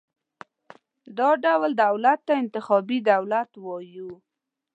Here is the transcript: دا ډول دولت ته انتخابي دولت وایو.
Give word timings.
دا 1.17 1.29
ډول 1.45 1.71
دولت 1.83 2.19
ته 2.27 2.33
انتخابي 2.43 2.97
دولت 3.11 3.49
وایو. 3.63 4.11